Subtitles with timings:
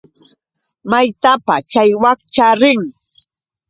[0.91, 2.81] ¿Maytapa chay wakcha rin?